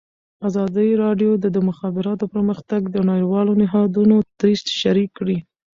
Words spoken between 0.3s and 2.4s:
ازادي راډیو د د مخابراتو